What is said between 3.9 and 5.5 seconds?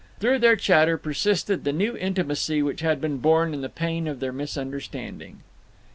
of their misunderstanding.